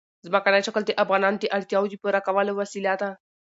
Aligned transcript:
ځمکنی 0.25 0.61
شکل 0.67 0.81
د 0.85 0.91
افغانانو 1.03 1.37
د 1.39 1.45
اړتیاوو 1.57 1.91
د 1.91 1.95
پوره 2.01 2.19
کولو 2.27 2.51
وسیله 2.61 2.93
ده. 3.01 3.09